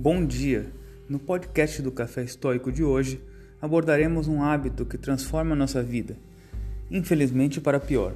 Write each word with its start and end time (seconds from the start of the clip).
Bom 0.00 0.24
dia! 0.24 0.72
No 1.08 1.18
podcast 1.18 1.82
do 1.82 1.90
Café 1.90 2.22
Estoico 2.22 2.70
de 2.70 2.84
hoje 2.84 3.20
abordaremos 3.60 4.28
um 4.28 4.40
hábito 4.40 4.86
que 4.86 4.96
transforma 4.96 5.56
nossa 5.56 5.82
vida, 5.82 6.16
infelizmente 6.88 7.60
para 7.60 7.80
pior. 7.80 8.14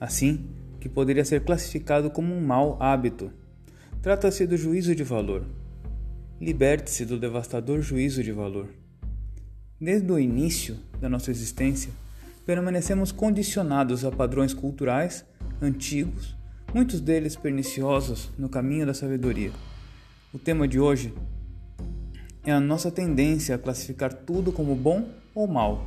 Assim, 0.00 0.46
que 0.80 0.88
poderia 0.88 1.24
ser 1.24 1.44
classificado 1.44 2.10
como 2.10 2.34
um 2.34 2.44
mau 2.44 2.76
hábito. 2.82 3.30
Trata-se 4.02 4.44
do 4.44 4.56
juízo 4.56 4.92
de 4.92 5.04
valor. 5.04 5.44
Liberte-se 6.40 7.04
do 7.04 7.16
devastador 7.16 7.80
juízo 7.80 8.20
de 8.20 8.32
valor. 8.32 8.66
Desde 9.80 10.10
o 10.10 10.18
início 10.18 10.78
da 11.00 11.08
nossa 11.08 11.30
existência, 11.30 11.92
permanecemos 12.44 13.12
condicionados 13.12 14.04
a 14.04 14.10
padrões 14.10 14.52
culturais 14.52 15.24
antigos, 15.62 16.36
muitos 16.74 17.00
deles 17.00 17.36
perniciosos 17.36 18.32
no 18.36 18.48
caminho 18.48 18.84
da 18.84 18.92
sabedoria. 18.92 19.52
O 20.30 20.38
tema 20.38 20.68
de 20.68 20.78
hoje 20.78 21.14
é 22.44 22.52
a 22.52 22.60
nossa 22.60 22.90
tendência 22.90 23.54
a 23.54 23.58
classificar 23.58 24.12
tudo 24.12 24.52
como 24.52 24.74
bom 24.74 25.08
ou 25.34 25.46
mal. 25.46 25.86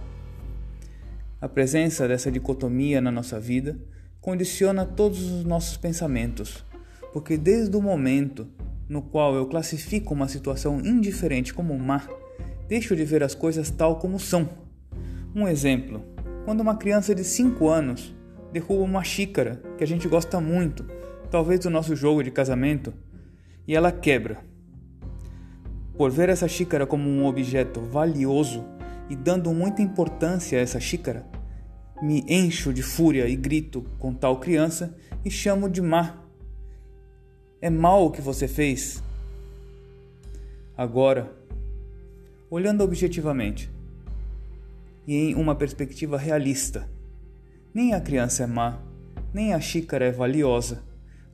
A 1.39 1.47
presença 1.47 2.07
dessa 2.07 2.31
dicotomia 2.31 2.99
na 2.99 3.11
nossa 3.11 3.39
vida 3.39 3.77
condiciona 4.19 4.83
todos 4.83 5.21
os 5.21 5.45
nossos 5.45 5.77
pensamentos, 5.77 6.65
porque 7.13 7.37
desde 7.37 7.77
o 7.77 7.81
momento 7.83 8.47
no 8.89 9.03
qual 9.03 9.35
eu 9.35 9.45
classifico 9.45 10.15
uma 10.15 10.27
situação 10.27 10.79
indiferente 10.79 11.53
como 11.53 11.77
má, 11.77 12.01
deixo 12.67 12.95
de 12.95 13.05
ver 13.05 13.21
as 13.21 13.35
coisas 13.35 13.69
tal 13.69 13.99
como 13.99 14.19
são. 14.19 14.49
Um 15.35 15.47
exemplo: 15.47 16.03
quando 16.45 16.61
uma 16.61 16.77
criança 16.77 17.13
de 17.13 17.23
5 17.23 17.69
anos 17.69 18.11
derruba 18.51 18.81
uma 18.81 19.03
xícara 19.03 19.61
que 19.77 19.83
a 19.83 19.87
gente 19.87 20.07
gosta 20.07 20.41
muito, 20.41 20.83
talvez 21.29 21.59
do 21.59 21.69
nosso 21.69 21.95
jogo 21.95 22.23
de 22.23 22.31
casamento, 22.31 22.91
e 23.67 23.75
ela 23.75 23.91
quebra. 23.91 24.43
Por 25.97 26.09
ver 26.11 26.29
essa 26.29 26.47
xícara 26.47 26.85
como 26.85 27.09
um 27.09 27.25
objeto 27.25 27.81
valioso 27.81 28.65
e 29.09 29.15
dando 29.15 29.53
muita 29.53 29.81
importância 29.81 30.57
a 30.57 30.61
essa 30.61 30.79
xícara, 30.79 31.25
me 32.01 32.23
encho 32.27 32.73
de 32.73 32.81
fúria 32.81 33.27
e 33.27 33.35
grito 33.35 33.85
com 33.99 34.13
tal 34.13 34.39
criança 34.39 34.95
e 35.23 35.29
chamo 35.29 35.69
de 35.69 35.81
má. 35.81 36.23
É 37.61 37.69
mal 37.69 38.05
o 38.05 38.11
que 38.11 38.21
você 38.21 38.47
fez. 38.47 39.03
Agora, 40.75 41.31
olhando 42.49 42.83
objetivamente 42.83 43.69
e 45.05 45.15
em 45.15 45.35
uma 45.35 45.53
perspectiva 45.53 46.17
realista, 46.17 46.89
nem 47.73 47.93
a 47.93 48.01
criança 48.01 48.43
é 48.43 48.47
má, 48.47 48.81
nem 49.33 49.53
a 49.53 49.59
xícara 49.59 50.05
é 50.05 50.11
valiosa 50.11 50.90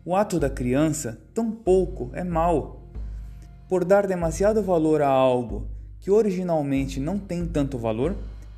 o 0.07 0.15
ato 0.15 0.39
da 0.39 0.49
criança, 0.49 1.19
tampouco, 1.33 2.11
é 2.13 2.23
mal. 2.23 2.81
Por 3.67 3.83
dar 3.83 4.07
demasiado 4.07 4.63
valor 4.63 5.01
a 5.01 5.09
algo 5.09 5.67
que 5.99 6.09
originalmente 6.09 6.97
não 6.97 7.19
tem 7.19 7.45
tanto 7.45 7.77
valor, 7.77 8.15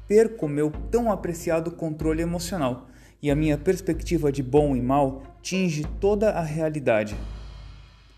perco 0.07 0.47
meu 0.47 0.71
tão 0.91 1.11
apreciado 1.11 1.71
controle 1.71 2.21
emocional 2.21 2.85
e 3.19 3.31
a 3.31 3.35
minha 3.35 3.57
perspectiva 3.57 4.31
de 4.31 4.43
bom 4.43 4.75
e 4.75 4.81
mal 4.81 5.23
tinge 5.41 5.83
toda 5.99 6.29
a 6.29 6.43
realidade. 6.43 7.15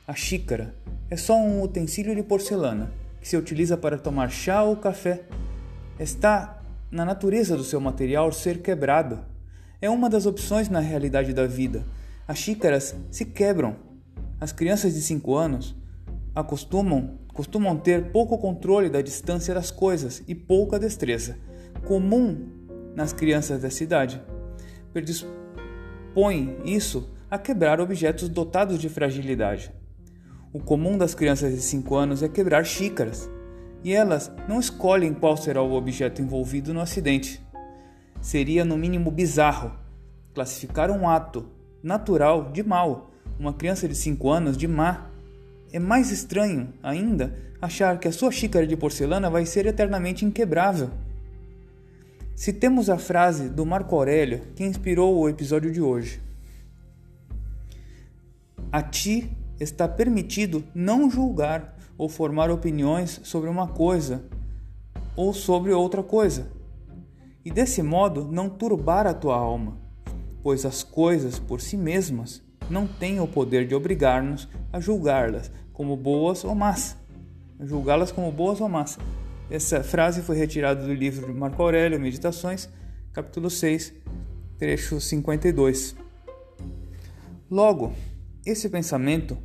A 0.06 0.14
xícara 0.14 0.76
é 1.10 1.16
só 1.16 1.38
um 1.38 1.62
utensílio 1.62 2.14
de 2.14 2.24
porcelana 2.24 2.92
que 3.22 3.30
se 3.30 3.38
utiliza 3.38 3.78
para 3.78 3.98
tomar 3.98 4.30
chá 4.30 4.62
ou 4.62 4.76
café. 4.76 5.24
Está 5.98 6.62
na 6.92 7.06
natureza 7.06 7.56
do 7.56 7.64
seu 7.64 7.80
material 7.80 8.30
ser 8.34 8.62
quebrado. 8.62 9.20
É 9.82 9.90
uma 9.90 10.10
das 10.10 10.26
opções 10.26 10.68
na 10.68 10.82
realidade 10.82 11.32
da 11.32 11.48
vida 11.48 11.86
as 12.28 12.38
xícaras 12.38 12.96
se 13.10 13.26
quebram. 13.26 13.76
As 14.40 14.52
crianças 14.52 14.94
de 14.94 15.02
5 15.02 15.36
anos 15.36 15.76
acostumam 16.34 17.20
costumam 17.34 17.78
ter 17.78 18.12
pouco 18.12 18.38
controle 18.38 18.90
da 18.90 19.02
distância 19.02 19.54
das 19.54 19.72
coisas 19.72 20.22
e 20.28 20.36
pouca 20.36 20.78
destreza, 20.78 21.38
comum 21.86 22.50
nas 22.96 23.14
crianças 23.14 23.62
dessa 23.62 23.84
idade. 23.84 24.22
Predispõe 24.92 26.58
isso 26.66 27.10
a 27.30 27.38
quebrar 27.38 27.80
objetos 27.80 28.28
dotados 28.28 28.78
de 28.80 28.90
fragilidade. 28.90 29.74
O 30.52 30.60
comum 30.60 30.98
das 30.98 31.16
crianças 31.16 31.54
de 31.54 31.62
5 31.62 31.96
anos 31.96 32.22
é 32.22 32.28
quebrar 32.28 32.66
xícaras, 32.66 33.30
e 33.84 33.94
elas 33.94 34.30
não 34.48 34.60
escolhem 34.60 35.14
qual 35.14 35.38
será 35.38 35.62
o 35.62 35.74
objeto 35.74 36.22
envolvido 36.22 36.74
no 36.74 36.82
acidente. 36.82 37.42
Seria 38.20 38.64
no 38.66 38.78
mínimo 38.78 39.10
bizarro 39.10 39.72
classificar 40.34 40.92
um 40.92 41.10
ato 41.10 41.50
natural 41.84 42.52
de 42.52 42.64
mal. 42.64 43.12
Uma 43.40 43.54
criança 43.54 43.88
de 43.88 43.96
5 43.96 44.30
anos 44.30 44.58
de 44.58 44.68
má. 44.68 45.10
É 45.72 45.80
mais 45.80 46.12
estranho 46.12 46.74
ainda 46.84 47.36
achar 47.62 48.00
que 48.00 48.08
a 48.08 48.12
sua 48.12 48.32
xícara 48.32 48.68
de 48.68 48.76
porcelana 48.76 49.30
vai 49.30 49.46
ser 49.46 49.66
eternamente 49.66 50.26
inquebrável. 50.26 50.90
Se 52.36 52.52
temos 52.52 52.90
a 52.90 52.98
frase 52.98 53.50
do 53.50 53.66
Marco 53.66 53.96
Aurélio 53.96 54.42
que 54.56 54.64
inspirou 54.64 55.18
o 55.18 55.30
episódio 55.30 55.72
de 55.72 55.82
hoje. 55.82 56.22
A 58.72 58.82
ti 58.82 59.30
está 59.60 59.88
permitido 59.88 60.64
não 60.74 61.10
julgar 61.10 61.78
ou 61.98 62.10
formar 62.10 62.50
opiniões 62.50 63.22
sobre 63.24 63.50
uma 63.50 63.68
coisa 63.68 64.24
ou 65.16 65.34
sobre 65.34 65.72
outra 65.72 66.02
coisa, 66.02 66.48
e 67.44 67.52
desse 67.52 67.84
modo 67.84 68.28
não 68.32 68.50
turbar 68.50 69.06
a 69.06 69.14
tua 69.14 69.36
alma 69.36 69.78
pois 70.44 70.66
as 70.66 70.84
coisas 70.84 71.40
por 71.40 71.62
si 71.62 71.78
mesmas 71.78 72.42
não 72.70 72.88
têm 72.88 73.20
o 73.20 73.28
poder 73.28 73.68
de 73.68 73.76
obrigar-nos 73.76 74.48
a 74.72 74.80
julgá-las 74.80 75.52
como 75.74 75.96
boas 75.96 76.44
ou 76.44 76.56
más. 76.56 76.98
Julgá-las 77.60 78.12
como 78.12 78.32
boas 78.32 78.62
ou 78.62 78.70
más. 78.70 78.98
Essa 79.50 79.84
frase 79.84 80.22
foi 80.22 80.38
retirada 80.38 80.86
do 80.86 80.94
livro 80.94 81.28
de 81.28 81.38
Marco 81.38 81.62
Aurélio, 81.62 82.00
Meditações, 82.00 82.70
capítulo 83.12 83.50
6, 83.50 83.94
trecho 84.58 85.02
52. 85.02 85.96
Logo, 87.50 87.94
esse 88.46 88.70
pensamento 88.70 89.38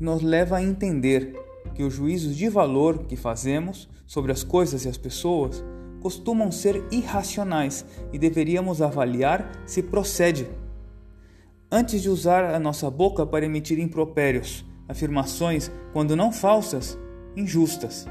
nos 0.00 0.22
leva 0.22 0.56
a 0.56 0.62
entender 0.62 1.34
que 1.74 1.82
os 1.82 1.92
juízos 1.92 2.34
de 2.34 2.48
valor 2.48 3.04
que 3.04 3.16
fazemos 3.16 3.88
sobre 4.06 4.32
as 4.32 4.42
coisas 4.42 4.84
e 4.84 4.88
as 4.88 4.96
pessoas 4.96 5.62
costumam 6.02 6.50
ser 6.50 6.84
irracionais 6.90 7.86
e 8.12 8.18
deveríamos 8.18 8.82
avaliar 8.82 9.62
se 9.64 9.82
procede. 9.82 10.48
Antes 11.70 12.02
de 12.02 12.10
usar 12.10 12.54
a 12.54 12.58
nossa 12.58 12.90
boca 12.90 13.24
para 13.24 13.46
emitir 13.46 13.78
impropérios, 13.78 14.64
afirmações, 14.88 15.70
quando 15.92 16.16
não 16.16 16.32
falsas, 16.32 16.98
injustas. 17.36 18.06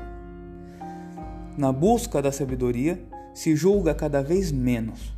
Na 1.58 1.72
busca 1.72 2.22
da 2.22 2.32
sabedoria, 2.32 3.06
se 3.34 3.56
julga 3.56 3.94
cada 3.94 4.24
vez 4.24 4.52
menos. 4.52 5.14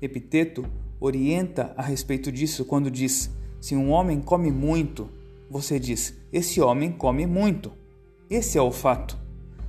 Epiteto 0.00 0.64
orienta 1.00 1.72
a 1.76 1.82
respeito 1.82 2.30
disso 2.30 2.64
quando 2.64 2.90
diz: 2.90 3.30
se 3.60 3.74
um 3.74 3.90
homem 3.90 4.20
come 4.20 4.52
muito, 4.52 5.08
você 5.50 5.78
diz: 5.78 6.14
esse 6.32 6.60
homem 6.60 6.92
come 6.92 7.26
muito. 7.26 7.72
Esse 8.30 8.58
é 8.58 8.62
o 8.62 8.70
fato. 8.70 9.18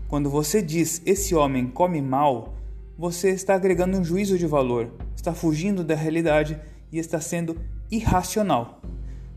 Quando 0.09 0.27
você 0.27 0.59
diz 0.59 1.03
esse 1.05 1.35
homem 1.35 1.67
come 1.67 2.01
mal, 2.01 2.55
você 2.97 3.29
está 3.29 3.53
agregando 3.53 3.95
um 3.95 4.03
juízo 4.03 4.39
de 4.39 4.47
valor, 4.47 4.91
está 5.15 5.35
fugindo 5.35 5.83
da 5.83 5.93
realidade 5.93 6.59
e 6.91 6.97
está 6.97 7.21
sendo 7.21 7.55
irracional. 7.91 8.81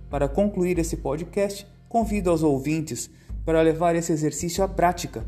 Para 0.09 0.31
concluir 0.31 0.79
esse 0.79 0.97
podcast, 0.97 1.67
convido 1.91 2.31
aos 2.31 2.43
ouvintes 2.43 3.11
para 3.45 3.61
levar 3.61 3.95
esse 3.95 4.13
exercício 4.13 4.65
à 4.65 4.69
prática. 4.69 5.27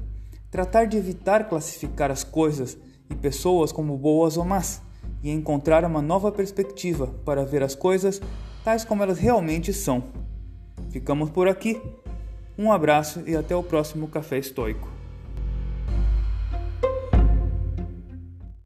Tratar 0.51 0.87
de 0.87 0.97
evitar 0.97 1.47
classificar 1.47 2.11
as 2.11 2.25
coisas 2.25 2.79
e 3.11 3.15
pessoas 3.15 3.71
como 3.71 3.99
boas 3.99 4.39
ou 4.39 4.47
más 4.47 4.81
e 5.23 5.31
encontrar 5.31 5.85
uma 5.85 6.01
nova 6.01 6.33
perspectiva 6.33 7.09
para 7.23 7.45
ver 7.45 7.63
as 7.63 7.75
coisas 7.75 8.19
tais 8.65 8.83
como 8.83 9.03
elas 9.03 9.19
realmente 9.19 9.75
são. 9.75 10.05
Ficamos 10.89 11.29
por 11.29 11.49
aqui. 11.49 11.83
Um 12.57 12.73
abraço 12.73 13.23
e 13.27 13.37
até 13.37 13.55
o 13.55 13.63
próximo 13.63 14.09
Café 14.09 14.39
Estoico. 14.39 15.04